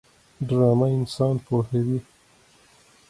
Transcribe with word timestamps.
ډرامه 0.47 0.87
انسان 0.97 1.35
پوهوي 1.45 1.99